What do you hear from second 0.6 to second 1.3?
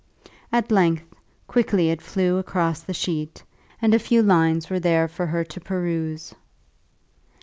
length,